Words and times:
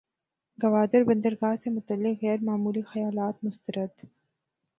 گوادر 0.57 1.01
بندرگاہ 1.09 1.55
سے 1.61 1.67
متعلق 1.75 2.15
غیر 2.23 2.39
معمولی 2.47 2.83
خیالات 2.91 3.35
مسترد 3.45 3.91